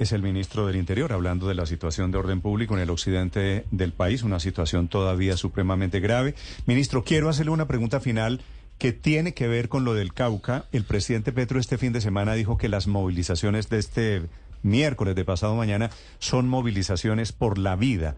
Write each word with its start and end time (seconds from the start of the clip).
Es 0.00 0.12
el 0.12 0.22
ministro 0.22 0.66
del 0.66 0.76
Interior 0.76 1.12
hablando 1.12 1.46
de 1.46 1.54
la 1.54 1.66
situación 1.66 2.10
de 2.10 2.16
orden 2.16 2.40
público 2.40 2.72
en 2.72 2.80
el 2.80 2.88
occidente 2.88 3.66
del 3.70 3.92
país, 3.92 4.22
una 4.22 4.40
situación 4.40 4.88
todavía 4.88 5.36
supremamente 5.36 6.00
grave. 6.00 6.34
Ministro, 6.64 7.04
quiero 7.04 7.28
hacerle 7.28 7.52
una 7.52 7.68
pregunta 7.68 8.00
final 8.00 8.40
que 8.78 8.92
tiene 8.92 9.34
que 9.34 9.46
ver 9.46 9.68
con 9.68 9.84
lo 9.84 9.92
del 9.92 10.14
Cauca. 10.14 10.64
El 10.72 10.84
presidente 10.84 11.32
Petro 11.32 11.60
este 11.60 11.76
fin 11.76 11.92
de 11.92 12.00
semana 12.00 12.32
dijo 12.32 12.56
que 12.56 12.70
las 12.70 12.86
movilizaciones 12.86 13.68
de 13.68 13.78
este 13.78 14.22
miércoles 14.62 15.14
de 15.16 15.26
pasado 15.26 15.54
mañana 15.54 15.90
son 16.18 16.48
movilizaciones 16.48 17.32
por 17.32 17.58
la 17.58 17.76
vida. 17.76 18.16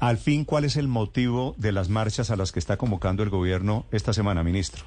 Al 0.00 0.18
fin, 0.18 0.44
¿cuál 0.44 0.64
es 0.64 0.76
el 0.76 0.88
motivo 0.88 1.54
de 1.56 1.70
las 1.70 1.88
marchas 1.88 2.32
a 2.32 2.36
las 2.36 2.50
que 2.50 2.58
está 2.58 2.78
convocando 2.78 3.22
el 3.22 3.30
gobierno 3.30 3.86
esta 3.92 4.12
semana, 4.12 4.42
ministro? 4.42 4.82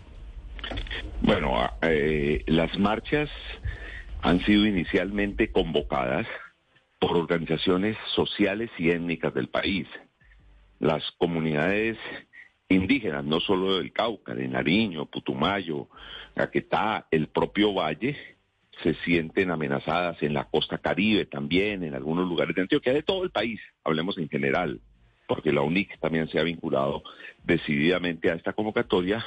Bueno, 1.22 1.54
eh, 1.82 2.44
las 2.48 2.78
marchas 2.78 3.30
han 4.26 4.44
sido 4.44 4.66
inicialmente 4.66 5.52
convocadas 5.52 6.26
por 7.00 7.16
organizaciones 7.16 7.96
sociales 8.16 8.72
y 8.80 8.90
étnicas 8.90 9.32
del 9.36 9.50
país. 9.50 9.88
Las 10.80 11.04
comunidades 11.20 11.96
indígenas, 12.68 13.24
no 13.24 13.40
solo 13.40 13.78
del 13.78 13.94
Cauca, 13.94 14.34
de 14.34 14.48
Nariño, 14.48 15.06
Putumayo, 15.06 15.90
Caquetá, 16.34 17.06
el 17.12 17.28
propio 17.28 17.76
Valle, 17.76 18.18
se 18.82 18.96
sienten 19.06 19.52
amenazadas 19.52 20.22
en 20.24 20.34
la 20.34 20.46
costa 20.46 20.80
caribe 20.80 21.28
también, 21.28 21.84
en 21.84 21.94
algunos 21.94 22.28
lugares 22.28 22.56
de 22.56 22.64
Antioquia, 22.64 22.94
de 22.94 23.04
todo 23.04 23.24
el 23.24 23.30
país, 23.30 23.62
hablemos 23.84 24.18
en 24.18 24.28
general, 24.28 24.82
porque 25.28 25.52
la 25.52 25.62
UNIC 25.62 26.00
también 26.00 26.28
se 26.30 26.40
ha 26.40 26.44
vinculado 26.44 27.04
decididamente 27.44 28.32
a 28.32 28.34
esta 28.34 28.54
convocatoria, 28.54 29.24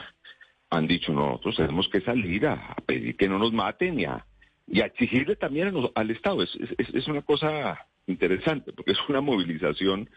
han 0.71 0.89
dicho 0.89 1.13
nosotros 1.13 1.55
tenemos 1.55 1.89
que 1.89 2.01
salir 2.01 2.49
a, 2.49 2.75
pedir 2.85 3.17
que 3.17 3.29
no 3.29 3.39
nos 3.39 3.53
maten 3.53 4.01
y 4.01 4.05
a 4.05 4.27
y 4.71 4.81
a 4.81 4.87
exigirle 4.87 5.37
también 5.37 5.73
al 5.95 6.11
Estado. 6.11 6.43
Es, 6.43 6.57
es, 6.77 7.09
una 7.09 7.23
cosa 7.23 7.87
interesante, 8.07 8.73
porque 8.73 8.93
es 8.93 8.99
una 9.09 9.21
movilización 9.21 10.11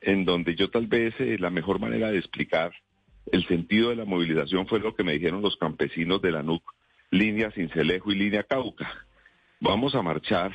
en 0.00 0.24
donde 0.24 0.54
yo 0.54 0.70
tal 0.70 0.86
vez 0.86 1.14
eh, 1.18 1.36
la 1.38 1.50
mejor 1.50 1.80
manera 1.80 2.10
de 2.10 2.18
explicar 2.18 2.72
el 3.32 3.46
sentido 3.46 3.90
de 3.90 3.96
la 3.96 4.04
movilización 4.04 4.66
fue 4.66 4.80
lo 4.80 4.94
que 4.94 5.04
me 5.04 5.12
dijeron 5.12 5.42
los 5.42 5.56
campesinos 5.56 6.22
de 6.22 6.32
la 6.32 6.42
NUC, 6.42 6.62
línea 7.10 7.50
Cincelejo 7.50 8.12
y 8.12 8.16
línea 8.16 8.42
Cauca. 8.44 9.06
Vamos 9.60 9.94
a 9.94 10.02
marchar 10.02 10.52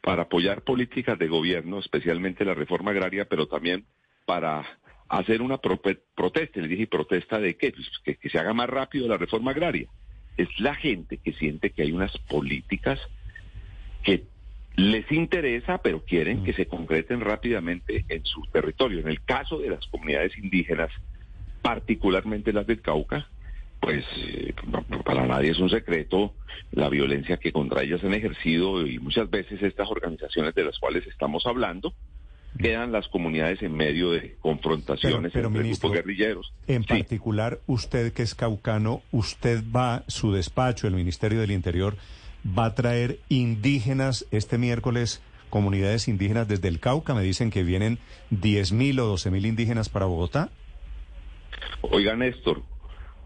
para 0.00 0.22
apoyar 0.22 0.62
políticas 0.62 1.18
de 1.18 1.28
gobierno, 1.28 1.80
especialmente 1.80 2.44
la 2.44 2.54
reforma 2.54 2.92
agraria, 2.92 3.26
pero 3.26 3.46
también 3.46 3.84
para 4.24 4.64
hacer 5.08 5.42
una 5.42 5.58
protesta. 5.58 6.60
Le 6.60 6.68
dije, 6.68 6.86
¿protesta 6.86 7.38
de 7.38 7.56
qué? 7.56 7.72
Pues 7.72 8.16
que 8.18 8.28
se 8.28 8.38
haga 8.38 8.54
más 8.54 8.70
rápido 8.70 9.06
la 9.06 9.18
reforma 9.18 9.50
agraria 9.50 9.88
es 10.38 10.48
la 10.58 10.74
gente 10.74 11.18
que 11.18 11.32
siente 11.34 11.70
que 11.70 11.82
hay 11.82 11.92
unas 11.92 12.16
políticas 12.16 12.98
que 14.02 14.24
les 14.76 15.10
interesa, 15.10 15.78
pero 15.78 16.04
quieren 16.04 16.44
que 16.44 16.52
se 16.52 16.66
concreten 16.66 17.20
rápidamente 17.20 18.04
en 18.08 18.24
su 18.24 18.42
territorio. 18.52 19.00
En 19.00 19.08
el 19.08 19.20
caso 19.22 19.58
de 19.58 19.70
las 19.70 19.84
comunidades 19.88 20.38
indígenas, 20.38 20.90
particularmente 21.60 22.52
las 22.52 22.66
del 22.66 22.80
Cauca, 22.80 23.28
pues 23.80 24.04
eh, 24.16 24.54
para 25.04 25.26
nadie 25.26 25.50
es 25.50 25.58
un 25.58 25.70
secreto 25.70 26.34
la 26.72 26.88
violencia 26.88 27.36
que 27.36 27.52
contra 27.52 27.82
ellas 27.82 28.02
han 28.04 28.14
ejercido 28.14 28.86
y 28.86 28.98
muchas 28.98 29.28
veces 29.30 29.62
estas 29.62 29.90
organizaciones 29.90 30.54
de 30.54 30.64
las 30.64 30.78
cuales 30.78 31.06
estamos 31.06 31.46
hablando 31.46 31.92
quedan 32.56 32.92
las 32.92 33.08
comunidades 33.08 33.62
en 33.62 33.74
medio 33.74 34.10
de 34.12 34.36
confrontaciones 34.40 35.32
pero, 35.32 35.48
entre 35.48 35.68
grupos 35.68 35.92
guerrilleros. 35.92 36.52
En 36.66 36.84
particular, 36.84 37.60
usted 37.66 38.12
que 38.12 38.22
es 38.22 38.34
caucano, 38.34 39.02
usted 39.12 39.62
va, 39.74 40.04
su 40.08 40.32
despacho, 40.32 40.86
el 40.86 40.94
Ministerio 40.94 41.40
del 41.40 41.50
Interior, 41.50 41.96
va 42.46 42.66
a 42.66 42.74
traer 42.74 43.18
indígenas 43.28 44.26
este 44.30 44.58
miércoles, 44.58 45.22
comunidades 45.50 46.08
indígenas 46.08 46.48
desde 46.48 46.68
el 46.68 46.80
Cauca. 46.80 47.14
Me 47.14 47.22
dicen 47.22 47.50
que 47.50 47.62
vienen 47.62 47.98
10.000 48.30 49.00
o 49.00 49.14
12.000 49.14 49.46
indígenas 49.46 49.88
para 49.88 50.06
Bogotá. 50.06 50.50
Oiga, 51.80 52.16
Néstor, 52.16 52.62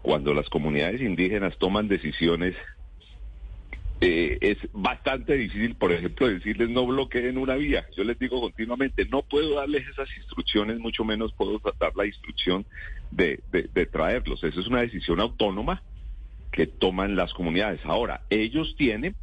cuando 0.01 0.33
las 0.33 0.49
comunidades 0.49 1.01
indígenas 1.01 1.57
toman 1.57 1.87
decisiones 1.87 2.55
eh, 4.01 4.37
es 4.41 4.57
bastante 4.73 5.33
difícil, 5.35 5.75
por 5.75 5.91
ejemplo, 5.91 6.27
decirles 6.27 6.69
no 6.69 6.85
bloqueen 6.85 7.37
una 7.37 7.55
vía. 7.55 7.85
Yo 7.95 8.03
les 8.03 8.19
digo 8.19 8.41
continuamente, 8.41 9.05
no 9.05 9.21
puedo 9.21 9.55
darles 9.55 9.87
esas 9.87 10.09
instrucciones, 10.17 10.79
mucho 10.79 11.05
menos 11.05 11.33
puedo 11.33 11.61
dar 11.79 11.95
la 11.95 12.05
instrucción 12.05 12.65
de, 13.11 13.41
traerlos. 13.91 14.43
Esa 14.43 14.59
es 14.59 14.67
una 14.67 14.81
decisión 14.81 15.19
autónoma 15.19 15.83
que 16.51 16.67
toman 16.67 17.15
las 17.15 17.33
comunidades. 17.33 17.79
Ahora, 17.85 18.21
ellos 18.29 18.75
tienen 18.77 19.15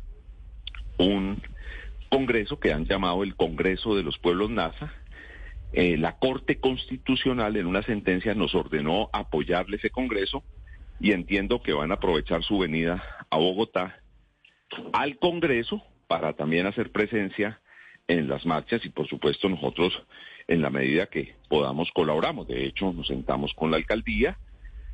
un 0.98 1.42
congreso 2.08 2.58
que 2.58 2.72
han 2.72 2.86
llamado 2.86 3.22
el 3.22 3.36
Congreso 3.36 3.94
de 3.94 4.02
los 4.02 4.18
Pueblos 4.18 4.50
NASA. 4.50 4.92
Eh, 5.72 5.96
la 5.96 6.18
Corte 6.18 6.58
Constitucional 6.58 7.56
en 7.56 7.66
una 7.66 7.82
sentencia 7.82 8.34
nos 8.34 8.54
ordenó 8.54 9.08
apoyarle 9.12 9.76
ese 9.76 9.90
congreso 9.90 10.42
y 10.98 11.12
entiendo 11.12 11.62
que 11.62 11.72
van 11.72 11.92
a 11.92 11.94
aprovechar 11.94 12.42
su 12.42 12.58
venida 12.58 13.02
a 13.30 13.36
Bogotá 13.36 13.99
al 14.92 15.18
Congreso 15.18 15.82
para 16.06 16.32
también 16.32 16.66
hacer 16.66 16.90
presencia 16.90 17.60
en 18.08 18.28
las 18.28 18.44
marchas 18.44 18.84
y 18.84 18.88
por 18.88 19.08
supuesto 19.08 19.48
nosotros 19.48 19.92
en 20.48 20.62
la 20.62 20.70
medida 20.70 21.06
que 21.06 21.34
podamos 21.48 21.90
colaboramos. 21.92 22.48
De 22.48 22.66
hecho, 22.66 22.92
nos 22.92 23.06
sentamos 23.06 23.54
con 23.54 23.70
la 23.70 23.76
alcaldía 23.76 24.36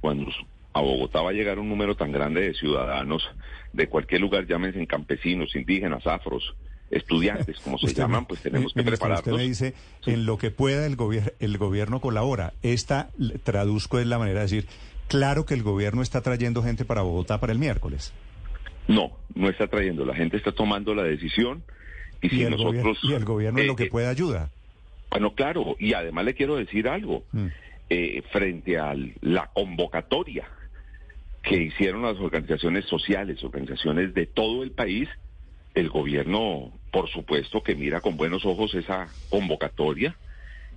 cuando 0.01 0.31
a 0.75 0.81
Bogotá 0.81 1.23
va 1.23 1.31
a 1.31 1.33
llegar 1.33 1.59
un 1.59 1.71
número 1.71 1.97
tan 1.97 2.13
grande 2.13 2.43
de 2.43 2.55
ciudadanos 2.55 3.27
de 3.73 3.89
cualquier 3.89 4.21
lugar, 4.21 4.47
llámense 4.47 4.87
campesinos, 4.87 5.57
indígenas, 5.57 6.07
afros, 6.07 6.55
estudiantes, 6.91 7.59
como 7.61 7.79
se 7.79 7.95
llaman, 7.95 8.27
pues 8.27 8.43
tenemos 8.43 8.75
que 8.75 8.83
prepararnos. 8.83 9.27
Usted 9.27 9.33
me 9.33 9.43
dice, 9.43 9.75
en 10.05 10.27
lo 10.27 10.37
que 10.37 10.51
pueda 10.51 10.87
el, 10.87 10.97
gobierno 10.97 11.31
el 11.41 11.57
gobierno 11.57 12.01
colabora. 12.01 12.53
Esta, 12.63 13.09
traduzco, 13.43 13.99
es 13.99 14.07
la 14.07 14.19
manera 14.19 14.41
de 14.41 14.45
decir, 14.45 14.67
claro 15.09 15.47
que 15.47 15.55
el 15.55 15.63
gobierno 15.63 16.03
está 16.03 16.21
trayendo 16.21 16.63
gente 16.63 16.85
para 16.85 17.03
Bogotá 17.03 17.41
para 17.41 17.53
el 17.53 17.59
miércoles. 17.59 18.13
No, 18.89 19.13
no 19.35 19.49
está 19.49 19.67
trayendo. 19.67 20.05
La 20.05 20.15
gente 20.15 20.37
está 20.37 20.53
tomando 20.53 20.95
la 20.95 21.03
decisión. 21.03 21.63
Y, 22.23 22.29
si 22.31 22.45
nosotros. 22.45 22.99
y 23.03 23.13
el 23.13 23.25
gobierno 23.25 23.61
en 23.61 23.67
lo 23.67 23.77
que 23.77 23.85
eh, 23.85 23.91
puede 23.91 24.07
ayuda. 24.07 24.51
Bueno, 25.11 25.35
claro. 25.35 25.77
Y 25.79 25.93
además 25.93 26.25
le 26.25 26.35
quiero 26.35 26.57
decir 26.57 26.89
algo. 26.89 27.25
Mm. 27.33 27.47
Eh, 27.89 28.23
frente 28.33 28.79
a 28.79 28.97
la 29.21 29.49
convocatoria 29.55 30.49
que 31.45 31.63
hicieron 31.63 32.03
las 32.03 32.19
organizaciones 32.19 32.85
sociales, 32.87 33.45
organizaciones 33.45 34.13
de 34.13 34.27
todo 34.27 34.65
el 34.65 34.73
país, 34.73 35.09
el 35.77 35.89
gobierno, 35.89 36.73
por 36.91 37.09
supuesto, 37.09 37.63
que 37.63 37.77
mira 37.77 38.01
con 38.01 38.17
buenos 38.17 38.45
ojos 38.45 38.75
esa 38.75 39.07
convocatoria 39.31 40.17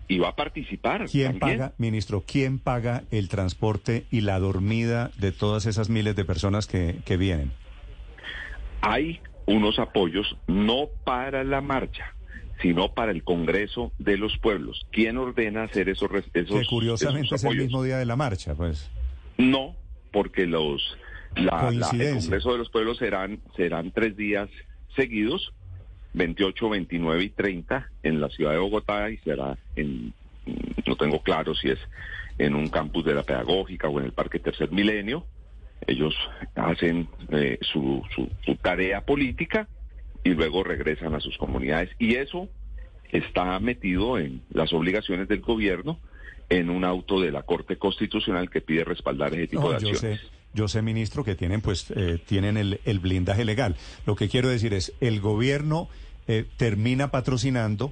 y 0.07 0.19
va 0.19 0.29
a 0.29 0.35
participar. 0.35 1.07
¿Quién 1.09 1.39
paga, 1.39 1.73
ministro, 1.79 2.23
quién 2.27 2.59
paga 2.59 3.01
el 3.09 3.27
transporte 3.27 4.05
y 4.11 4.21
la 4.21 4.37
dormida 4.37 5.09
de 5.17 5.31
todas 5.31 5.65
esas 5.65 5.89
miles 5.89 6.15
de 6.15 6.25
personas 6.25 6.67
que, 6.67 6.97
que 7.05 7.17
vienen? 7.17 7.51
Hay 8.81 9.19
unos 9.45 9.79
apoyos 9.79 10.37
no 10.47 10.89
para 11.03 11.43
la 11.43 11.61
marcha, 11.61 12.13
sino 12.61 12.93
para 12.93 13.11
el 13.11 13.23
Congreso 13.23 13.91
de 13.97 14.17
los 14.17 14.37
Pueblos. 14.37 14.85
¿Quién 14.91 15.17
ordena 15.17 15.63
hacer 15.63 15.89
esos, 15.89 16.09
esos 16.33 16.59
Que 16.59 16.65
curiosamente 16.65 17.35
es 17.35 17.43
el 17.43 17.57
mismo 17.57 17.83
día 17.83 17.97
de 17.97 18.05
la 18.05 18.15
marcha, 18.15 18.55
pues. 18.55 18.89
No, 19.37 19.75
porque 20.11 20.45
los 20.45 20.97
la, 21.35 21.69
el 21.69 21.81
Congreso 21.81 22.51
de 22.51 22.57
los 22.57 22.69
Pueblos 22.69 22.97
serán 22.97 23.39
serán 23.55 23.91
tres 23.91 24.17
días 24.17 24.49
seguidos, 24.95 25.53
28, 26.13 26.69
29 26.69 27.23
y 27.23 27.29
30 27.29 27.89
en 28.03 28.21
la 28.21 28.29
ciudad 28.29 28.51
de 28.51 28.57
Bogotá 28.57 29.09
y 29.09 29.17
será 29.17 29.57
en 29.75 30.13
no 30.85 30.95
tengo 30.95 31.21
claro 31.21 31.53
si 31.53 31.69
es 31.69 31.79
en 32.39 32.55
un 32.55 32.69
campus 32.69 33.05
de 33.05 33.13
la 33.13 33.23
pedagógica 33.23 33.87
o 33.87 33.99
en 33.99 34.05
el 34.05 34.13
Parque 34.13 34.39
Tercer 34.39 34.71
Milenio 34.71 35.25
ellos 35.87 36.15
hacen 36.55 37.07
eh, 37.29 37.57
su, 37.61 38.01
su, 38.15 38.55
tarea 38.55 39.01
política 39.01 39.67
y 40.23 40.31
luego 40.31 40.63
regresan 40.63 41.15
a 41.15 41.19
sus 41.19 41.37
comunidades. 41.37 41.89
Y 41.99 42.15
eso 42.15 42.49
está 43.11 43.59
metido 43.59 44.17
en 44.17 44.41
las 44.51 44.73
obligaciones 44.73 45.27
del 45.27 45.41
gobierno 45.41 45.99
en 46.49 46.69
un 46.69 46.83
auto 46.83 47.21
de 47.21 47.31
la 47.31 47.43
Corte 47.43 47.77
Constitucional 47.77 48.49
que 48.49 48.61
pide 48.61 48.83
respaldar 48.83 49.33
ese 49.33 49.47
tipo 49.47 49.69
de 49.69 49.75
acciones. 49.75 50.01
Yo 50.01 50.07
sé, 50.07 50.19
yo 50.53 50.67
sé, 50.67 50.81
ministro, 50.81 51.23
que 51.23 51.35
tienen 51.35 51.61
pues 51.61 51.91
eh, 51.95 52.19
tienen 52.25 52.57
el, 52.57 52.79
el 52.85 52.99
blindaje 52.99 53.45
legal. 53.45 53.75
Lo 54.05 54.15
que 54.15 54.29
quiero 54.29 54.49
decir 54.49 54.73
es, 54.73 54.93
el 54.99 55.21
gobierno 55.21 55.87
eh, 56.27 56.45
termina 56.57 57.09
patrocinando 57.09 57.91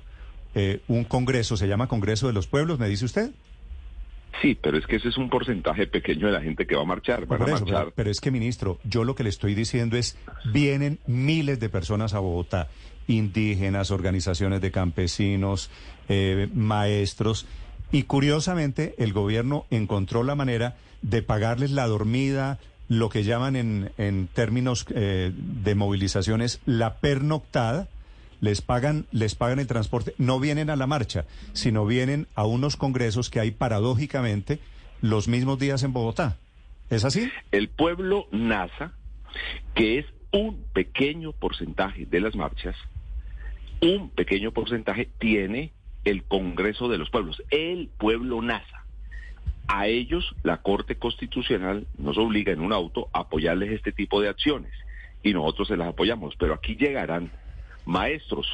eh, 0.53 0.81
un 0.87 1.03
congreso, 1.05 1.57
se 1.57 1.67
llama 1.67 1.87
Congreso 1.87 2.27
de 2.27 2.33
los 2.33 2.45
Pueblos, 2.45 2.77
me 2.77 2.87
dice 2.87 3.05
usted. 3.05 3.31
Sí, 4.41 4.57
pero 4.61 4.77
es 4.77 4.85
que 4.85 4.97
ese 4.97 5.09
es 5.09 5.17
un 5.17 5.29
porcentaje 5.29 5.87
pequeño 5.87 6.27
de 6.27 6.33
la 6.33 6.41
gente 6.41 6.67
que 6.67 6.75
va 6.75 6.83
a 6.83 6.85
marchar. 6.85 7.25
Van 7.25 7.41
a 7.41 7.47
marchar. 7.47 7.91
pero 7.95 8.11
es 8.11 8.19
que, 8.21 8.31
ministro, 8.31 8.79
yo 8.83 9.03
lo 9.03 9.15
que 9.15 9.23
le 9.23 9.29
estoy 9.29 9.55
diciendo 9.55 9.97
es, 9.97 10.17
vienen 10.51 10.99
miles 11.07 11.59
de 11.59 11.69
personas 11.69 12.13
a 12.13 12.19
Bogotá, 12.19 12.67
indígenas, 13.07 13.89
organizaciones 13.91 14.61
de 14.61 14.71
campesinos, 14.71 15.71
eh, 16.09 16.49
maestros, 16.53 17.47
y 17.91 18.03
curiosamente 18.03 18.95
el 18.97 19.13
gobierno 19.13 19.65
encontró 19.71 20.23
la 20.23 20.35
manera 20.35 20.75
de 21.01 21.21
pagarles 21.21 21.71
la 21.71 21.87
dormida, 21.87 22.59
lo 22.89 23.09
que 23.09 23.23
llaman 23.23 23.55
en, 23.55 23.91
en 23.97 24.27
términos 24.27 24.85
eh, 24.93 25.31
de 25.35 25.75
movilizaciones 25.75 26.61
la 26.65 26.95
pernoctada, 26.95 27.87
les 28.41 28.61
pagan, 28.61 29.05
les 29.11 29.35
pagan 29.35 29.59
el 29.59 29.67
transporte, 29.67 30.13
no 30.17 30.39
vienen 30.39 30.69
a 30.69 30.75
la 30.75 30.87
marcha, 30.87 31.25
sino 31.53 31.85
vienen 31.85 32.27
a 32.35 32.45
unos 32.45 32.77
congresos 32.77 33.29
que 33.29 33.39
hay 33.39 33.51
paradójicamente 33.51 34.59
los 35.01 35.27
mismos 35.27 35.59
días 35.59 35.83
en 35.83 35.93
Bogotá. 35.93 36.37
¿Es 36.89 37.03
así? 37.03 37.29
El 37.51 37.69
pueblo 37.69 38.27
NASA, 38.31 38.93
que 39.75 39.99
es 39.99 40.05
un 40.31 40.63
pequeño 40.73 41.33
porcentaje 41.33 42.05
de 42.05 42.21
las 42.21 42.35
marchas, 42.35 42.75
un 43.81 44.09
pequeño 44.09 44.51
porcentaje 44.51 45.09
tiene 45.19 45.73
el 46.05 46.23
Congreso 46.23 46.87
de 46.87 46.97
los 46.97 47.09
Pueblos, 47.09 47.41
el 47.51 47.89
pueblo 47.97 48.41
NASA. 48.41 48.85
A 49.67 49.87
ellos 49.87 50.33
la 50.43 50.61
Corte 50.61 50.95
Constitucional 50.95 51.87
nos 51.97 52.17
obliga 52.17 52.53
en 52.53 52.61
un 52.61 52.71
auto 52.71 53.09
a 53.11 53.19
apoyarles 53.19 53.71
este 53.71 53.91
tipo 53.91 54.21
de 54.21 54.29
acciones 54.29 54.71
y 55.23 55.33
nosotros 55.33 55.67
se 55.67 55.75
las 55.75 55.89
apoyamos, 55.89 56.35
pero 56.37 56.53
aquí 56.53 56.75
llegarán 56.75 57.31
maestros 57.87 58.47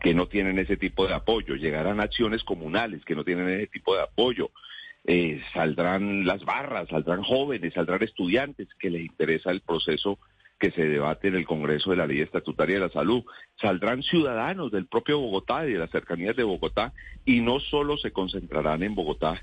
que 0.00 0.14
no 0.14 0.26
tienen 0.26 0.58
ese 0.58 0.76
tipo 0.76 1.06
de 1.06 1.14
apoyo, 1.14 1.54
llegarán 1.54 2.00
acciones 2.00 2.42
comunales 2.44 3.04
que 3.04 3.14
no 3.14 3.24
tienen 3.24 3.48
ese 3.48 3.68
tipo 3.68 3.94
de 3.94 4.02
apoyo, 4.02 4.50
eh, 5.04 5.42
saldrán 5.52 6.26
las 6.26 6.44
barras, 6.44 6.88
saldrán 6.88 7.22
jóvenes, 7.22 7.74
saldrán 7.74 8.02
estudiantes 8.02 8.68
que 8.78 8.90
les 8.90 9.02
interesa 9.02 9.50
el 9.50 9.60
proceso 9.60 10.18
que 10.58 10.70
se 10.70 10.88
debate 10.88 11.28
en 11.28 11.34
el 11.34 11.46
Congreso 11.46 11.90
de 11.90 11.96
la 11.96 12.06
Ley 12.06 12.20
Estatutaria 12.20 12.76
de 12.76 12.86
la 12.86 12.92
Salud. 12.92 13.22
Saldrán 13.60 14.02
ciudadanos 14.02 14.72
del 14.72 14.86
propio 14.86 15.18
Bogotá 15.18 15.66
y 15.66 15.72
de 15.72 15.78
las 15.78 15.90
cercanías 15.90 16.36
de 16.36 16.42
Bogotá 16.42 16.92
y 17.24 17.40
no 17.40 17.60
solo 17.60 17.98
se 17.98 18.12
concentrarán 18.12 18.82
en 18.82 18.94
Bogotá, 18.94 19.42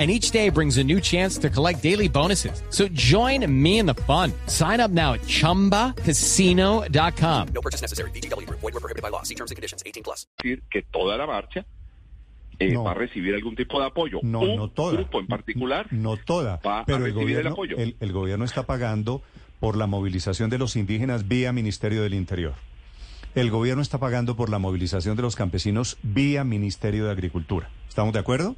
and 0.00 0.10
each 0.10 0.30
day 0.32 0.48
brings 0.50 0.78
a 0.78 0.84
new 0.84 0.98
chance 1.00 1.36
to 1.38 1.48
collect 1.50 1.82
daily 1.82 2.08
bonuses. 2.08 2.62
So 2.70 2.88
join 2.88 3.44
me 3.46 3.78
in 3.78 3.84
the 3.86 3.94
fun. 4.06 4.32
Sign 4.46 4.80
up 4.80 4.90
now 4.90 5.12
at 5.12 5.20
ChumbaCasino.com. 5.26 7.48
No 7.54 7.60
purchase 7.60 7.82
necessary. 7.82 8.10
BGW. 8.12 8.48
Void 8.48 8.62
were 8.72 8.80
prohibited 8.80 9.02
by 9.02 9.10
law. 9.10 9.22
See 9.22 9.34
terms 9.34 9.50
and 9.50 9.56
conditions. 9.56 9.82
18 9.86 10.02
plus. 10.02 10.26
Decir 10.42 10.62
que 10.70 10.82
toda 10.90 11.16
la 11.18 11.26
marcha 11.26 11.66
eh, 12.58 12.72
no. 12.72 12.84
va 12.84 12.92
a 12.92 12.94
recibir 12.94 13.34
algún 13.34 13.54
tipo 13.56 13.78
de 13.78 13.86
apoyo. 13.86 14.20
No, 14.22 14.40
Un 14.40 14.56
no 14.56 14.68
toda. 14.70 14.94
grupo 14.94 15.20
en 15.20 15.26
particular 15.26 15.86
No 15.92 16.16
toda. 16.16 16.60
va 16.66 16.84
pero 16.86 17.04
a 17.04 17.06
el 17.06 17.14
recibir 17.14 17.36
el 17.38 17.42
gobierno, 17.44 17.50
apoyo. 17.52 17.76
el, 17.76 17.96
el 18.00 18.12
gobierno 18.12 18.44
está 18.44 18.62
pagando 18.64 19.22
por 19.60 19.76
la 19.76 19.86
movilización 19.86 20.48
de 20.50 20.58
los 20.58 20.76
indígenas 20.76 21.28
vía 21.28 21.52
Ministerio 21.52 22.02
del 22.02 22.14
Interior. 22.14 22.54
El 23.34 23.50
gobierno 23.50 23.82
está 23.82 23.98
pagando 23.98 24.34
por 24.36 24.50
la 24.50 24.58
movilización 24.58 25.16
de 25.16 25.22
los 25.22 25.36
campesinos 25.36 25.98
vía 26.02 26.42
Ministerio 26.44 27.04
de 27.04 27.12
Agricultura. 27.12 27.70
¿Estamos 27.88 28.12
de 28.12 28.18
acuerdo? 28.18 28.56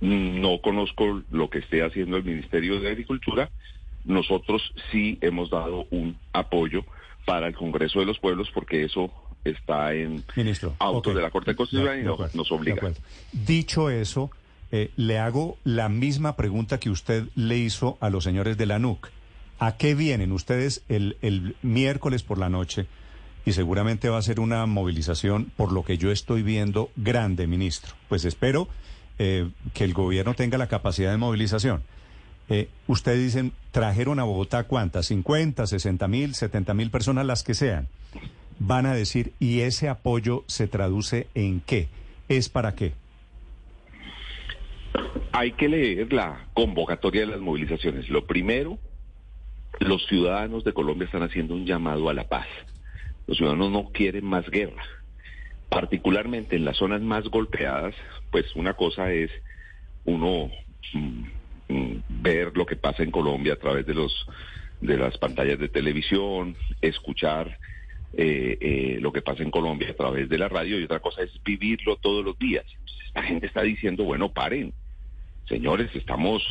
No 0.00 0.60
conozco 0.60 1.22
lo 1.30 1.48
que 1.50 1.58
esté 1.58 1.82
haciendo 1.82 2.16
el 2.16 2.24
Ministerio 2.24 2.80
de 2.80 2.88
Agricultura. 2.90 3.50
Nosotros 4.04 4.62
sí 4.92 5.18
hemos 5.20 5.50
dado 5.50 5.86
un 5.90 6.16
apoyo 6.32 6.84
para 7.24 7.48
el 7.48 7.54
Congreso 7.54 8.00
de 8.00 8.06
los 8.06 8.18
Pueblos 8.18 8.48
porque 8.54 8.84
eso 8.84 9.10
está 9.44 9.94
en 9.94 10.22
Ministro, 10.36 10.74
ok. 10.78 11.08
de 11.08 11.22
la 11.22 11.30
Corte 11.30 11.54
Constitucional 11.56 11.96
y 11.96 12.00
De 12.00 12.04
no- 12.06 12.12
acuerdo, 12.14 12.32
nos 12.36 12.52
obliga. 12.52 12.92
Dicho 13.32 13.90
eso, 13.90 14.30
eh, 14.70 14.90
le 14.96 15.18
hago 15.18 15.56
la 15.64 15.88
misma 15.88 16.36
pregunta 16.36 16.78
que 16.78 16.90
usted 16.90 17.24
le 17.34 17.56
hizo 17.58 17.96
a 18.00 18.10
los 18.10 18.24
señores 18.24 18.56
de 18.58 18.66
la 18.66 18.78
NUC. 18.78 19.08
¿A 19.58 19.76
qué 19.76 19.94
vienen 19.94 20.32
ustedes 20.32 20.84
el, 20.88 21.16
el 21.22 21.56
miércoles 21.62 22.22
por 22.22 22.38
la 22.38 22.48
noche? 22.48 22.86
Y 23.46 23.52
seguramente 23.52 24.08
va 24.08 24.18
a 24.18 24.22
ser 24.22 24.40
una 24.40 24.66
movilización, 24.66 25.46
por 25.56 25.72
lo 25.72 25.84
que 25.84 25.96
yo 25.98 26.10
estoy 26.10 26.42
viendo, 26.42 26.90
grande, 26.96 27.46
ministro. 27.46 27.94
Pues 28.08 28.24
espero 28.24 28.68
eh, 29.18 29.48
que 29.74 29.84
el 29.84 29.94
gobierno 29.94 30.34
tenga 30.34 30.58
la 30.58 30.68
capacidad 30.68 31.10
de 31.10 31.16
movilización. 31.16 31.82
Eh, 32.48 32.68
ustedes 32.86 33.18
dicen, 33.18 33.52
trajeron 33.72 34.20
a 34.20 34.24
Bogotá 34.24 34.64
cuántas, 34.64 35.06
50, 35.06 35.66
60 35.66 36.08
mil, 36.08 36.34
70 36.34 36.74
mil 36.74 36.90
personas, 36.90 37.26
las 37.26 37.42
que 37.42 37.54
sean. 37.54 37.88
Van 38.58 38.86
a 38.86 38.94
decir, 38.94 39.32
¿y 39.40 39.60
ese 39.60 39.88
apoyo 39.88 40.44
se 40.46 40.68
traduce 40.68 41.26
en 41.34 41.60
qué? 41.60 41.88
¿Es 42.28 42.48
para 42.48 42.74
qué? 42.74 42.92
Hay 45.32 45.52
que 45.52 45.68
leer 45.68 46.12
la 46.12 46.46
convocatoria 46.54 47.22
de 47.22 47.26
las 47.26 47.40
movilizaciones. 47.40 48.08
Lo 48.08 48.26
primero, 48.26 48.78
los 49.80 50.06
ciudadanos 50.06 50.64
de 50.64 50.72
Colombia 50.72 51.06
están 51.06 51.22
haciendo 51.22 51.54
un 51.54 51.66
llamado 51.66 52.08
a 52.08 52.14
la 52.14 52.28
paz. 52.28 52.46
Los 53.26 53.36
ciudadanos 53.36 53.70
no 53.70 53.90
quieren 53.90 54.24
más 54.24 54.48
guerra. 54.48 54.82
Particularmente 55.76 56.56
en 56.56 56.64
las 56.64 56.78
zonas 56.78 57.02
más 57.02 57.24
golpeadas, 57.28 57.94
pues 58.30 58.46
una 58.56 58.72
cosa 58.72 59.12
es 59.12 59.30
uno 60.06 60.50
mm, 60.94 61.24
mm, 61.68 62.02
ver 62.08 62.56
lo 62.56 62.64
que 62.64 62.76
pasa 62.76 63.02
en 63.02 63.10
Colombia 63.10 63.52
a 63.52 63.56
través 63.56 63.84
de 63.84 63.92
los 63.92 64.26
de 64.80 64.96
las 64.96 65.18
pantallas 65.18 65.58
de 65.58 65.68
televisión, 65.68 66.56
escuchar 66.80 67.58
eh, 68.14 68.56
eh, 68.58 68.98
lo 69.02 69.12
que 69.12 69.20
pasa 69.20 69.42
en 69.42 69.50
Colombia 69.50 69.90
a 69.90 69.94
través 69.94 70.30
de 70.30 70.38
la 70.38 70.48
radio 70.48 70.80
y 70.80 70.84
otra 70.84 71.00
cosa 71.00 71.20
es 71.20 71.30
vivirlo 71.44 71.96
todos 71.96 72.24
los 72.24 72.38
días. 72.38 72.64
La 73.14 73.24
gente 73.24 73.46
está 73.46 73.60
diciendo, 73.60 74.04
bueno, 74.04 74.32
paren, 74.32 74.72
señores, 75.46 75.94
estamos 75.94 76.42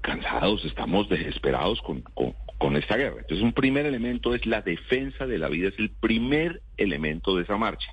cansados, 0.00 0.64
estamos 0.64 1.08
desesperados 1.08 1.82
con, 1.82 2.02
con, 2.02 2.36
con 2.56 2.76
esta 2.76 2.96
guerra. 2.96 3.16
Entonces, 3.22 3.42
un 3.42 3.52
primer 3.52 3.84
elemento 3.86 4.32
es 4.32 4.46
la 4.46 4.62
defensa 4.62 5.26
de 5.26 5.38
la 5.38 5.48
vida, 5.48 5.70
es 5.70 5.78
el 5.80 5.90
primer 5.90 6.62
elemento 6.76 7.34
de 7.34 7.42
esa 7.42 7.56
marcha. 7.56 7.90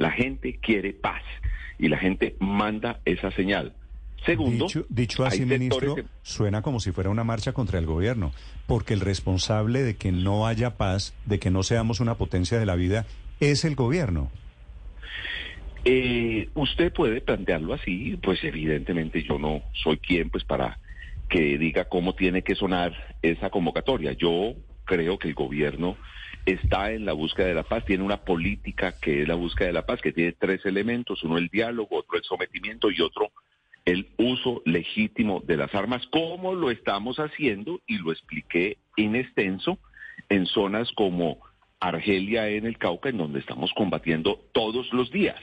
La 0.00 0.10
gente 0.10 0.58
quiere 0.62 0.94
paz 0.94 1.22
y 1.78 1.88
la 1.88 1.98
gente 1.98 2.34
manda 2.40 3.00
esa 3.04 3.30
señal. 3.32 3.74
Segundo, 4.24 4.66
dicho, 4.88 5.24
así, 5.26 5.44
ministro, 5.44 5.94
que- 5.94 6.04
suena 6.22 6.62
como 6.62 6.80
si 6.80 6.90
fuera 6.90 7.10
una 7.10 7.22
marcha 7.22 7.52
contra 7.52 7.78
el 7.78 7.84
gobierno, 7.84 8.32
porque 8.66 8.94
el 8.94 9.00
responsable 9.00 9.82
de 9.82 9.96
que 9.96 10.10
no 10.10 10.46
haya 10.46 10.78
paz, 10.78 11.14
de 11.26 11.38
que 11.38 11.50
no 11.50 11.62
seamos 11.62 12.00
una 12.00 12.14
potencia 12.14 12.58
de 12.58 12.64
la 12.64 12.76
vida, 12.76 13.04
es 13.40 13.66
el 13.66 13.74
gobierno. 13.74 14.30
Eh, 15.84 16.48
usted 16.54 16.92
puede 16.94 17.20
plantearlo 17.20 17.74
así, 17.74 18.18
pues 18.22 18.42
evidentemente 18.42 19.22
yo 19.22 19.38
no 19.38 19.62
soy 19.82 19.98
quien 19.98 20.30
pues 20.30 20.44
para 20.44 20.78
que 21.28 21.58
diga 21.58 21.84
cómo 21.86 22.14
tiene 22.14 22.40
que 22.40 22.54
sonar 22.54 22.92
esa 23.20 23.50
convocatoria. 23.50 24.12
Yo 24.12 24.54
creo 24.84 25.18
que 25.18 25.28
el 25.28 25.34
gobierno 25.34 25.98
está 26.46 26.92
en 26.92 27.04
la 27.04 27.12
búsqueda 27.12 27.48
de 27.48 27.54
la 27.54 27.62
paz, 27.62 27.84
tiene 27.84 28.04
una 28.04 28.24
política 28.24 28.94
que 29.00 29.22
es 29.22 29.28
la 29.28 29.34
búsqueda 29.34 29.68
de 29.68 29.74
la 29.74 29.86
paz, 29.86 30.00
que 30.00 30.12
tiene 30.12 30.32
tres 30.32 30.64
elementos, 30.64 31.22
uno 31.22 31.38
el 31.38 31.48
diálogo, 31.48 31.98
otro 31.98 32.18
el 32.18 32.24
sometimiento 32.24 32.90
y 32.90 33.00
otro 33.00 33.32
el 33.84 34.08
uso 34.18 34.62
legítimo 34.66 35.40
de 35.40 35.56
las 35.56 35.74
armas, 35.74 36.06
como 36.08 36.54
lo 36.54 36.70
estamos 36.70 37.18
haciendo 37.18 37.80
y 37.86 37.98
lo 37.98 38.12
expliqué 38.12 38.76
en 38.96 39.16
extenso 39.16 39.78
en 40.28 40.46
zonas 40.46 40.90
como 40.92 41.38
Argelia 41.80 42.48
en 42.48 42.66
el 42.66 42.78
Cauca, 42.78 43.08
en 43.08 43.18
donde 43.18 43.40
estamos 43.40 43.72
combatiendo 43.74 44.38
todos 44.52 44.92
los 44.92 45.10
días. 45.10 45.40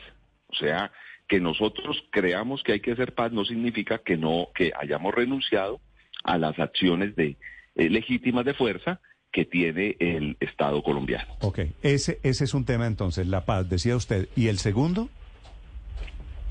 O 0.48 0.56
sea, 0.56 0.92
que 1.28 1.40
nosotros 1.40 2.04
creamos 2.12 2.64
que 2.64 2.74
hay 2.74 2.80
que 2.80 2.92
hacer 2.92 3.14
paz 3.14 3.32
no 3.32 3.44
significa 3.44 3.98
que 3.98 4.18
no 4.18 4.50
que 4.56 4.72
hayamos 4.80 5.14
renunciado 5.14 5.82
a 6.24 6.38
las 6.38 6.58
acciones 6.60 7.16
de 7.16 7.38
eh, 7.76 7.90
legítimas 7.90 8.46
de 8.46 8.54
fuerza 8.54 9.02
que 9.38 9.46
tiene 9.46 9.96
el 10.00 10.36
Estado 10.40 10.82
colombiano. 10.82 11.32
Ok, 11.42 11.60
ese, 11.84 12.20
ese 12.24 12.44
es 12.46 12.56
un 12.56 12.66
tema 12.66 12.88
entonces, 12.88 13.28
la 13.28 13.46
paz, 13.46 13.70
decía 13.70 13.96
usted. 13.96 14.30
¿Y 14.36 14.48
el 14.48 14.58
segundo? 14.58 15.10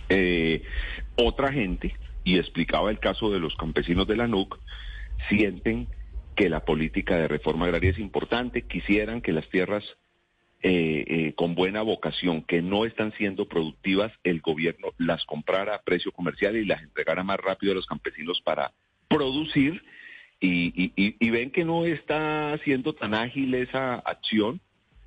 Eh, 0.09 0.63
otra 1.17 1.51
gente, 1.53 1.97
y 2.23 2.39
explicaba 2.39 2.93
el 2.93 3.01
caso 3.01 3.33
de 3.33 3.41
los 3.41 3.57
campesinos 3.57 4.07
de 4.07 4.15
la 4.15 4.29
NUC, 4.29 4.61
sienten 5.29 5.89
que 6.37 6.49
la 6.49 6.65
política 6.65 7.17
de 7.17 7.27
reforma 7.27 7.65
agraria 7.65 7.91
es 7.91 7.99
importante, 7.99 8.63
quisieran 8.63 9.21
que 9.21 9.33
las 9.33 9.49
tierras 9.49 9.83
eh, 10.63 11.05
eh, 11.09 11.33
con 11.35 11.57
buena 11.57 11.83
vocación, 11.83 12.43
que 12.43 12.63
no 12.63 12.85
están 12.85 13.13
siendo 13.15 13.49
productivas, 13.49 14.13
el 14.23 14.41
gobierno 14.43 14.93
las 14.97 15.25
comprara 15.25 15.75
a 15.75 15.83
precio 15.83 16.13
comercial 16.13 16.55
y 16.57 16.65
las 16.65 16.85
entregara 16.85 17.25
más 17.25 17.39
rápido 17.39 17.73
a 17.73 17.75
los 17.75 17.87
campesinos 17.87 18.41
para 18.45 18.75
producir 19.09 19.83
y, 20.41 20.93
y- 20.97 21.17
y- 21.19 21.31
ven 21.31 21.51
que 21.51 21.65
no 21.65 21.85
está 21.87 22.59
siendo 22.65 22.93
tan 22.95 23.15
ágil 23.15 23.55
esa 23.55 23.95
acción. 23.95 24.61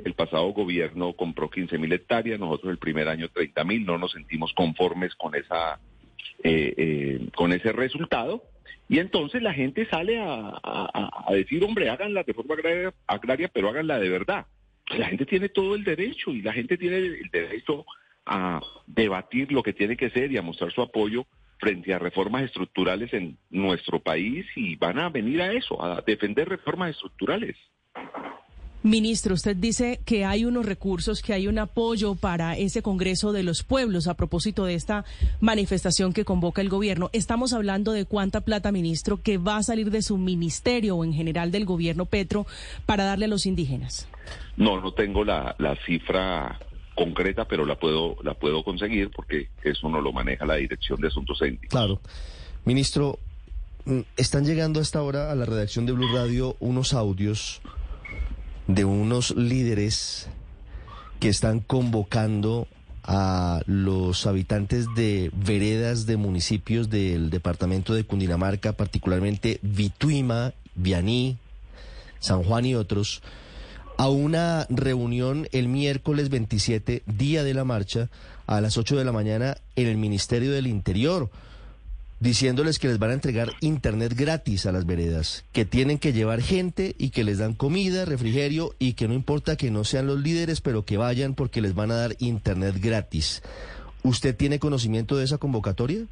El 0.03 0.13
pasado 0.13 0.47
gobierno 0.53 1.13
compró 1.13 1.49
15 1.49 1.77
mil 1.77 1.91
hectáreas, 1.91 2.39
nosotros 2.39 2.71
el 2.71 2.77
primer 2.77 3.07
año 3.09 3.29
30 3.29 3.63
mil, 3.65 3.85
no 3.85 3.97
nos 3.97 4.11
sentimos 4.11 4.53
conformes 4.53 5.13
con 5.15 5.35
esa 5.35 5.79
eh, 6.43 6.73
eh, 6.77 7.27
con 7.35 7.51
ese 7.53 7.71
resultado. 7.73 8.43
Y 8.87 8.97
entonces 8.99 9.43
la 9.43 9.53
gente 9.53 9.85
sale 9.87 10.17
a 10.19 11.27
decir, 11.31 11.63
hombre, 11.63 11.89
hagan 11.89 12.13
la 12.13 12.23
reforma 12.23 12.55
agraria, 12.55 12.93
agraria, 13.05 13.47
pero 13.53 13.69
háganla 13.69 13.99
de 13.99 14.09
verdad. 14.09 14.45
La 14.97 15.07
gente 15.09 15.25
tiene 15.27 15.49
todo 15.49 15.75
el 15.75 15.83
derecho 15.83 16.31
y 16.31 16.41
la 16.41 16.53
gente 16.53 16.77
tiene 16.77 16.97
el 16.97 17.29
derecho 17.31 17.85
a 18.25 18.61
debatir 18.87 19.51
lo 19.51 19.61
que 19.61 19.73
tiene 19.73 19.95
que 19.95 20.09
ser 20.09 20.31
y 20.31 20.37
a 20.37 20.41
mostrar 20.41 20.71
su 20.71 20.81
apoyo 20.81 21.25
frente 21.59 21.93
a 21.93 21.99
reformas 21.99 22.43
estructurales 22.43 23.13
en 23.13 23.37
nuestro 23.49 23.99
país 23.99 24.45
y 24.55 24.75
van 24.75 24.97
a 24.97 25.09
venir 25.09 25.41
a 25.41 25.51
eso, 25.51 25.83
a 25.83 26.01
defender 26.01 26.49
reformas 26.49 26.91
estructurales. 26.91 27.55
Ministro, 28.81 29.33
usted 29.33 29.57
dice 29.57 29.99
que 30.05 30.23
hay 30.23 30.45
unos 30.45 30.65
recursos, 30.65 31.21
que 31.21 31.33
hay 31.33 31.49
un 31.49 31.59
apoyo 31.59 32.15
para 32.15 32.55
ese 32.55 32.81
Congreso 32.81 33.33
de 33.33 33.43
los 33.43 33.61
Pueblos 33.61 34.07
a 34.07 34.13
propósito 34.13 34.63
de 34.63 34.75
esta 34.75 35.03
manifestación 35.41 36.13
que 36.13 36.23
convoca 36.23 36.61
el 36.61 36.69
gobierno. 36.69 37.09
Estamos 37.11 37.51
hablando 37.51 37.91
de 37.91 38.05
cuánta 38.05 38.39
plata, 38.39 38.71
ministro, 38.71 39.21
que 39.21 39.37
va 39.37 39.57
a 39.57 39.63
salir 39.63 39.91
de 39.91 40.01
su 40.01 40.17
ministerio 40.17 40.95
o 40.95 41.03
en 41.03 41.11
general 41.11 41.51
del 41.51 41.65
gobierno 41.65 42.05
Petro 42.05 42.47
para 42.85 43.03
darle 43.03 43.25
a 43.25 43.27
los 43.27 43.45
indígenas. 43.45 44.07
No, 44.55 44.79
no 44.79 44.93
tengo 44.93 45.25
la, 45.25 45.55
la 45.57 45.75
cifra 45.85 46.57
concreta, 46.99 47.45
pero 47.45 47.65
la 47.65 47.79
puedo, 47.79 48.17
la 48.23 48.33
puedo 48.33 48.61
conseguir 48.61 49.09
porque 49.15 49.47
eso 49.63 49.87
no 49.89 50.01
lo 50.01 50.11
maneja 50.11 50.45
la 50.45 50.55
Dirección 50.55 50.99
de 50.99 51.07
Asuntos 51.07 51.41
Étnicos. 51.41 51.69
Claro. 51.69 52.01
Ministro, 52.65 53.19
mm, 53.85 54.01
están 54.17 54.45
llegando 54.45 54.81
hasta 54.81 54.99
ahora 54.99 55.31
a 55.31 55.35
la 55.35 55.45
redacción 55.45 55.85
de 55.85 55.93
Blue 55.93 56.13
Radio 56.13 56.57
unos 56.59 56.93
audios 56.93 57.61
de 58.67 58.83
unos 58.83 59.31
líderes 59.31 60.27
que 61.21 61.29
están 61.29 61.61
convocando 61.61 62.67
a 63.03 63.61
los 63.65 64.27
habitantes 64.27 64.85
de 64.93 65.31
veredas 65.33 66.05
de 66.05 66.17
municipios 66.17 66.89
del 66.89 67.29
departamento 67.29 67.93
de 67.93 68.03
Cundinamarca, 68.03 68.73
particularmente 68.73 69.59
Vituima, 69.61 70.53
Vianí, 70.75 71.37
San 72.19 72.43
Juan 72.43 72.65
y 72.65 72.75
otros, 72.75 73.21
a 73.99 74.07
una 74.07 74.65
reunión 74.69 75.49
el 75.51 75.67
miércoles 75.67 76.29
27, 76.29 77.03
día 77.05 77.43
de 77.43 77.53
la 77.53 77.65
marcha, 77.65 78.07
a 78.47 78.61
las 78.61 78.77
8 78.77 78.95
de 78.95 79.03
la 79.03 79.11
mañana 79.11 79.57
en 79.75 79.87
el 79.87 79.97
Ministerio 79.97 80.53
del 80.53 80.67
Interior, 80.67 81.29
diciéndoles 82.21 82.79
que 82.79 82.87
les 82.87 82.97
van 82.97 83.09
a 83.09 83.15
entregar 83.15 83.49
internet 83.59 84.13
gratis 84.15 84.65
a 84.65 84.71
las 84.71 84.85
veredas, 84.85 85.43
que 85.51 85.65
tienen 85.65 85.99
que 85.99 86.13
llevar 86.13 86.41
gente 86.41 86.95
y 86.97 87.09
que 87.09 87.25
les 87.25 87.39
dan 87.39 87.53
comida, 87.53 88.05
refrigerio 88.05 88.73
y 88.79 88.93
que 88.93 89.09
no 89.09 89.13
importa 89.13 89.57
que 89.57 89.69
no 89.69 89.83
sean 89.83 90.07
los 90.07 90.21
líderes, 90.21 90.61
pero 90.61 90.85
que 90.85 90.95
vayan 90.95 91.35
porque 91.35 91.59
les 91.59 91.75
van 91.75 91.91
a 91.91 91.95
dar 91.95 92.15
internet 92.19 92.75
gratis. 92.79 93.43
¿Usted 94.03 94.33
tiene 94.33 94.59
conocimiento 94.59 95.17
de 95.17 95.25
esa 95.25 95.39
convocatoria? 95.39 96.05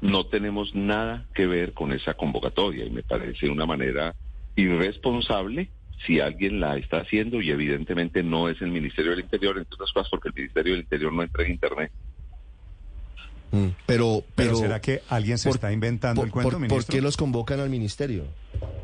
No 0.00 0.24
tenemos 0.24 0.74
nada 0.74 1.26
que 1.34 1.46
ver 1.46 1.74
con 1.74 1.92
esa 1.92 2.14
convocatoria 2.14 2.86
y 2.86 2.90
me 2.90 3.02
parece 3.02 3.50
una 3.50 3.66
manera 3.66 4.14
irresponsable 4.56 5.68
si 6.06 6.20
alguien 6.20 6.60
la 6.60 6.76
está 6.76 6.98
haciendo 7.00 7.40
y 7.42 7.50
evidentemente 7.50 8.22
no 8.22 8.48
es 8.48 8.60
el 8.62 8.70
Ministerio 8.70 9.10
del 9.12 9.20
Interior, 9.20 9.58
entre 9.58 9.74
otras 9.74 9.92
cosas 9.92 10.08
porque 10.10 10.28
el 10.28 10.34
Ministerio 10.34 10.72
del 10.72 10.82
Interior 10.82 11.12
no 11.12 11.22
entrega 11.22 11.50
internet. 11.50 11.92
Mm, 13.50 13.68
Pero, 13.86 14.22
Pero, 14.24 14.24
pero, 14.34 14.54
¿será 14.56 14.80
que 14.80 15.00
alguien 15.08 15.38
se 15.38 15.48
por- 15.48 15.56
está 15.56 15.72
inventando 15.72 16.20
por, 16.20 16.26
el 16.28 16.32
cuento, 16.32 16.50
por- 16.50 16.60
ministro? 16.60 16.86
¿Por 16.86 16.94
qué 16.94 17.02
los 17.02 17.16
convocan 17.16 17.60
al 17.60 17.70
ministerio? 17.70 18.24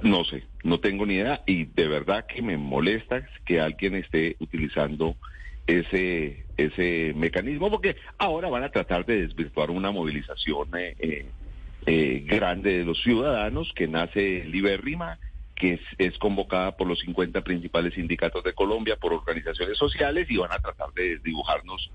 No 0.03 0.25
sé, 0.25 0.45
no 0.63 0.81
tengo 0.81 1.05
ni 1.07 1.15
idea 1.15 1.43
y 1.47 1.65
de 1.65 1.89
verdad 1.89 2.27
que 2.27 2.43
me 2.43 2.57
molesta 2.57 3.27
que 3.45 3.61
alguien 3.61 3.95
esté 3.95 4.37
utilizando 4.41 5.17
ese 5.67 6.45
ese 6.57 7.13
mecanismo 7.17 7.69
porque 7.71 7.97
ahora 8.19 8.49
van 8.49 8.63
a 8.65 8.69
tratar 8.71 9.05
de 9.07 9.23
desvirtuar 9.23 9.71
una 9.71 9.91
movilización 9.91 10.69
eh, 10.79 10.95
eh, 10.99 11.27
eh, 11.87 12.23
grande 12.27 12.79
de 12.79 12.85
los 12.85 13.03
ciudadanos 13.03 13.73
que 13.75 13.89
nace 13.89 14.45
libérrima, 14.45 15.19
que 15.55 15.75
es, 15.75 15.81
es 15.99 16.19
convocada 16.19 16.77
por 16.77 16.87
los 16.87 16.99
50 17.01 17.41
principales 17.43 17.95
sindicatos 17.95 18.43
de 18.45 18.53
Colombia, 18.55 18.97
por 18.97 19.13
organizaciones 19.13 19.79
sociales 19.79 20.27
y 20.31 20.37
van 20.37 20.53
a 20.53 20.59
tratar 20.59 20.93
de 20.95 21.11
desdibujarnos 21.11 21.91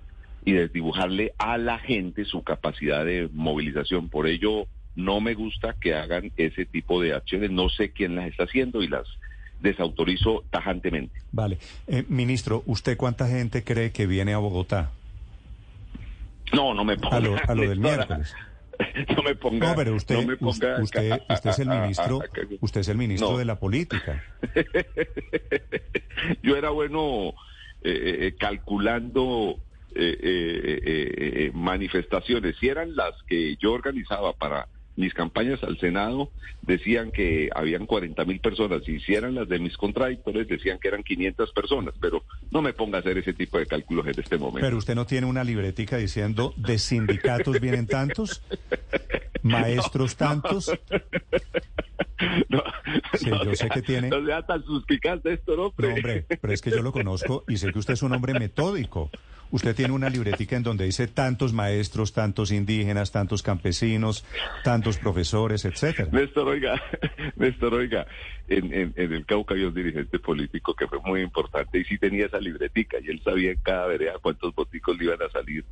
y 0.45 0.53
desdibujarle 0.53 1.33
a 1.37 1.57
la 1.57 1.79
gente 1.79 2.25
su 2.25 2.43
capacidad 2.43 3.05
de 3.05 3.29
movilización. 3.33 4.09
Por 4.09 4.27
ello, 4.27 4.67
no 4.95 5.19
me 5.21 5.33
gusta 5.33 5.75
que 5.79 5.95
hagan 5.95 6.31
ese 6.37 6.65
tipo 6.65 7.01
de 7.01 7.13
acciones. 7.13 7.51
No 7.51 7.69
sé 7.69 7.91
quién 7.91 8.15
las 8.15 8.27
está 8.27 8.43
haciendo 8.43 8.81
y 8.81 8.87
las 8.87 9.05
desautorizo 9.61 10.43
tajantemente. 10.49 11.19
Vale. 11.31 11.57
Eh, 11.87 12.05
ministro, 12.07 12.63
¿usted 12.65 12.97
cuánta 12.97 13.27
gente 13.27 13.63
cree 13.63 13.91
que 13.91 14.07
viene 14.07 14.33
a 14.33 14.37
Bogotá? 14.37 14.91
No, 16.53 16.73
no 16.73 16.83
me 16.83 16.97
ponga. 16.97 17.17
A 17.17 17.19
lo, 17.19 17.35
a 17.35 17.53
lo 17.53 17.69
del 17.69 17.79
miércoles. 17.79 18.33
No 19.15 19.23
me 19.23 19.35
ponga. 19.35 19.69
No, 19.69 19.75
pero 19.75 19.95
usted, 19.95 20.15
no 20.15 20.23
me 20.23 20.37
ponga 20.37 20.81
usted, 20.81 21.11
usted 21.29 21.49
es 21.49 21.59
el 21.59 21.67
ministro, 21.81 22.21
usted 22.61 22.81
es 22.81 22.87
el 22.87 22.97
ministro 22.97 23.31
No. 23.31 23.37
de 23.37 23.45
la 23.45 23.59
política. 23.59 24.23
Yo 26.43 26.55
era 26.55 26.69
bueno 26.69 27.33
eh, 27.81 28.27
eh, 28.27 28.35
calculando 28.39 29.59
eh, 29.95 30.17
eh, 30.21 30.79
eh, 30.85 31.45
eh, 31.45 31.51
manifestaciones. 31.53 32.55
Si 32.59 32.67
eran 32.67 32.95
las 32.95 33.13
que 33.27 33.55
yo 33.57 33.73
organizaba 33.73 34.33
para 34.33 34.67
mis 34.99 35.13
campañas 35.13 35.63
al 35.63 35.79
Senado, 35.79 36.29
decían 36.61 37.11
que 37.11 37.49
habían 37.55 37.85
40 37.85 38.25
mil 38.25 38.39
personas. 38.39 38.83
Si 38.83 39.13
eran 39.13 39.33
las 39.33 39.47
de 39.47 39.57
mis 39.57 39.77
contradictores, 39.77 40.47
decían 40.47 40.77
que 40.77 40.89
eran 40.89 41.03
500 41.03 41.51
personas. 41.53 41.93
Pero 41.99 42.23
no 42.51 42.61
me 42.61 42.73
ponga 42.73 42.97
a 42.97 43.01
hacer 43.01 43.17
ese 43.17 43.33
tipo 43.33 43.57
de 43.57 43.65
cálculos 43.65 44.05
en 44.07 44.19
este 44.19 44.37
momento. 44.37 44.59
Pero 44.59 44.77
usted 44.77 44.95
no 44.95 45.05
tiene 45.05 45.25
una 45.25 45.43
libretica 45.43 45.97
diciendo 45.97 46.53
de 46.57 46.77
sindicatos 46.77 47.59
vienen 47.61 47.87
tantos, 47.87 48.41
maestros 49.43 50.15
tantos. 50.15 50.71
No, 52.49 52.61
Sí, 53.13 53.29
yo 53.29 53.55
sé 53.55 53.69
que 53.69 53.81
tiene- 53.81 54.09
No 54.09 54.25
sea 54.25 54.41
tan 54.41 54.61
suspicaz 54.65 55.25
esto, 55.25 55.55
¿no? 55.55 55.73
No, 55.77 55.87
hombre, 55.93 56.25
pero 56.41 56.51
es 56.53 56.61
que 56.61 56.69
yo 56.69 56.81
lo 56.81 56.91
conozco 56.91 57.45
y 57.47 57.55
sé 57.57 57.71
que 57.71 57.79
usted 57.79 57.93
es 57.93 58.01
un 58.03 58.11
hombre 58.11 58.33
metódico. 58.33 59.09
Usted 59.51 59.73
tiene 59.73 59.93
una 59.93 60.09
libretica 60.09 60.57
en 60.57 60.63
donde 60.63 60.83
dice 60.85 61.07
tantos 61.07 61.53
maestros, 61.53 62.11
tantos 62.13 62.51
indígenas, 62.51 63.11
tantos 63.11 63.41
campesinos, 63.41 64.25
tantos 64.65 64.97
profesores, 64.97 65.63
etcétera. 65.65 66.09
Néstor, 66.11 66.49
oiga, 66.49 66.79
Néstor, 67.37 67.73
oiga, 67.73 68.05
en, 68.49 68.73
en, 68.73 68.93
en 68.97 69.13
el 69.13 69.25
Cauca 69.25 69.53
había 69.53 69.67
un 69.69 69.73
dirigente 69.73 70.19
político 70.19 70.73
que 70.75 70.87
fue 70.87 70.99
muy 71.05 71.21
importante 71.21 71.79
y 71.79 71.85
sí 71.85 71.97
tenía 71.97 72.25
esa 72.25 72.39
libretica 72.39 72.97
y 73.01 73.07
él 73.09 73.21
sabía 73.23 73.51
en 73.51 73.59
cada 73.61 73.87
vereda 73.87 74.13
cuántos 74.21 74.53
boticos 74.53 74.97
le 74.97 75.05
iban 75.05 75.21
a 75.21 75.29
salir 75.29 75.63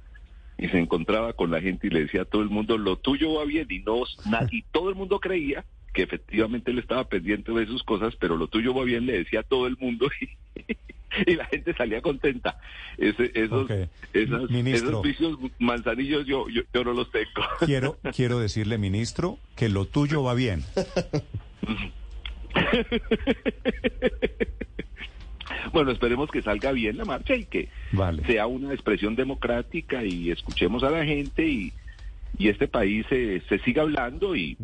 y 0.58 0.68
se 0.70 0.80
encontraba 0.80 1.34
con 1.34 1.52
la 1.52 1.62
gente 1.62 1.88
y 1.88 1.90
le 1.90 2.02
decía 2.02 2.24
a 2.24 2.26
todo 2.26 2.42
el 2.42 2.50
mundo, 2.50 2.78
lo 2.78 2.98
tuyo 2.98 3.34
va 3.36 3.46
bien 3.46 3.68
y 3.70 3.80
no, 3.80 4.04
y 4.52 4.64
todo 4.64 4.90
el 4.90 4.96
mundo 4.96 5.20
creía 5.20 5.66
que 5.94 6.04
efectivamente 6.04 6.72
él 6.72 6.80
estaba 6.80 7.06
pendiente 7.06 7.52
de 7.52 7.66
sus 7.66 7.84
cosas, 7.84 8.16
pero 8.20 8.38
lo 8.38 8.48
tuyo 8.48 8.74
va 8.74 8.84
bien, 8.84 9.06
le 9.06 9.20
decía 9.20 9.40
a 9.42 9.44
todo 9.44 9.68
el 9.68 9.78
mundo 9.78 10.08
y, 10.22 10.30
y 11.32 11.36
la 11.36 11.46
gente 11.46 11.74
salía 11.74 12.02
contenta. 12.02 12.60
Ese, 12.98 13.32
esos, 13.34 13.70
esos 14.14 15.02
vicios 15.02 15.38
manzanillos 15.60 16.26
yo, 16.26 16.50
yo, 16.50 16.62
yo 16.74 16.84
no 16.84 16.94
los 16.94 17.12
tengo. 17.12 17.28
Quiero, 17.66 17.98
quiero 18.16 18.40
decirle, 18.40 18.78
ministro, 18.78 19.40
que 19.56 19.70
lo 19.70 19.86
tuyo 19.86 20.24
va 20.24 20.34
bien. 20.34 20.64
Bueno, 25.72 25.92
esperemos 25.92 26.30
que 26.32 26.42
salga 26.42 26.72
bien 26.72 26.98
la 26.98 27.06
marcha 27.06 27.36
y 27.36 27.46
que 27.46 27.70
Vale. 27.92 28.24
sea 28.26 28.48
una 28.48 28.74
expresión 28.74 29.16
democrática 29.16 30.04
y 30.04 30.32
escuchemos 30.32 30.84
a 30.84 30.90
la 30.90 31.06
gente 31.06 31.46
y, 31.48 31.74
y 32.38 32.50
este 32.50 32.68
país 32.68 33.06
se, 33.10 33.42
se 33.42 33.60
siga 33.60 33.84
hablando 33.84 34.36
y, 34.36 34.58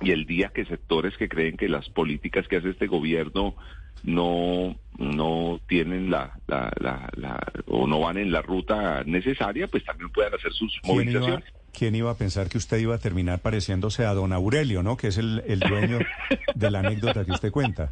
y 0.00 0.10
el 0.10 0.26
día 0.26 0.50
que 0.54 0.64
sectores 0.64 1.16
que 1.16 1.28
creen 1.28 1.56
que 1.56 1.68
las 1.68 1.88
políticas 1.90 2.46
que 2.48 2.56
hace 2.56 2.70
este 2.70 2.86
gobierno 2.86 3.54
no 4.02 4.76
no 4.98 5.60
tienen 5.68 6.10
la, 6.10 6.32
la, 6.46 6.72
la, 6.80 7.08
la- 7.16 7.52
o 7.66 7.86
no 7.86 8.00
van 8.00 8.16
en 8.18 8.32
la 8.32 8.40
ruta 8.42 9.02
necesaria, 9.04 9.66
pues 9.68 9.84
también 9.84 10.10
puedan 10.10 10.34
hacer 10.34 10.52
sus 10.52 10.72
¿Quién 10.82 10.94
iba, 11.10 11.20
movilizaciones. 11.20 11.44
quién 11.72 11.94
iba 11.94 12.10
a 12.10 12.16
pensar 12.16 12.48
que 12.48 12.58
usted 12.58 12.78
iba 12.78 12.94
a 12.94 12.98
terminar 12.98 13.40
pareciéndose 13.40 14.04
a 14.06 14.12
don 14.14 14.32
Aurelio, 14.32 14.82
¿no? 14.82 14.96
Que 14.96 15.08
es 15.08 15.18
el, 15.18 15.42
el 15.46 15.60
dueño 15.60 15.98
de 16.54 16.70
la 16.70 16.78
anécdota 16.80 17.24
que 17.26 17.32
usted 17.32 17.50
cuenta. 17.50 17.88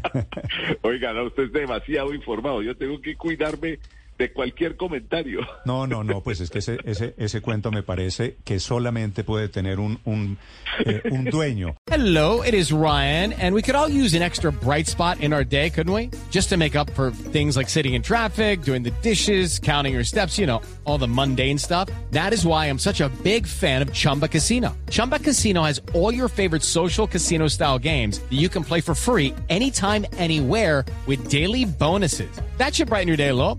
Oiga, 0.82 1.12
no, 1.12 1.24
usted 1.24 1.44
es 1.44 1.52
demasiado 1.52 2.14
informado. 2.14 2.62
Yo 2.62 2.76
tengo 2.76 3.00
que 3.00 3.16
cuidarme 3.16 3.78
de 4.18 4.32
cualquier 4.32 4.76
comentario. 4.76 5.40
No, 5.64 5.86
no, 5.86 6.02
no, 6.02 6.20
pues 6.20 6.40
es 6.40 6.50
que 6.50 6.58
ese, 6.58 6.78
ese, 6.84 7.14
ese 7.18 7.40
cuento 7.40 7.70
me 7.70 7.82
parece 7.82 8.36
que 8.44 8.60
solamente 8.60 9.24
puede 9.24 9.48
tener 9.48 9.80
un, 9.80 9.98
un, 10.04 10.38
eh, 10.84 11.02
un 11.10 11.24
dueño. 11.24 11.76
Hello, 11.90 12.42
it 12.42 12.54
is 12.54 12.72
Ryan, 12.72 13.32
and 13.34 13.54
we 13.54 13.62
could 13.62 13.74
all 13.74 13.88
use 13.88 14.14
an 14.14 14.22
extra 14.22 14.52
bright 14.52 14.86
spot 14.86 15.20
in 15.20 15.32
our 15.32 15.44
day, 15.44 15.70
couldn't 15.70 15.92
we? 15.92 16.10
Just 16.30 16.50
to 16.50 16.56
make 16.56 16.76
up 16.76 16.90
for 16.90 17.10
things 17.32 17.56
like 17.56 17.68
sitting 17.68 17.94
in 17.94 18.02
traffic, 18.02 18.62
doing 18.62 18.82
the 18.82 18.92
dishes, 19.02 19.58
counting 19.58 19.92
your 19.92 20.04
steps, 20.04 20.38
you 20.38 20.46
know, 20.46 20.62
all 20.84 20.98
the 20.98 21.08
mundane 21.08 21.58
stuff. 21.58 21.88
That 22.12 22.32
is 22.32 22.46
why 22.46 22.66
I'm 22.66 22.78
such 22.78 23.00
a 23.00 23.08
big 23.24 23.46
fan 23.46 23.82
of 23.82 23.92
Chumba 23.92 24.28
Casino. 24.28 24.76
Chumba 24.90 25.18
Casino 25.18 25.62
has 25.64 25.80
all 25.94 26.14
your 26.14 26.28
favorite 26.28 26.62
social 26.62 27.06
casino 27.06 27.48
style 27.48 27.78
games 27.78 28.20
that 28.20 28.38
you 28.38 28.48
can 28.48 28.62
play 28.62 28.80
for 28.80 28.94
free 28.94 29.34
anytime, 29.48 30.06
anywhere 30.16 30.84
with 31.06 31.28
daily 31.28 31.64
bonuses. 31.64 32.30
That 32.58 32.74
should 32.74 32.88
brighten 32.88 33.08
your 33.08 33.16
day 33.16 33.28
a 33.28 33.34
little. 33.34 33.58